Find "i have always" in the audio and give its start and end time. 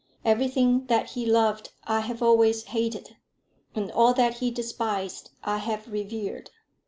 1.83-2.63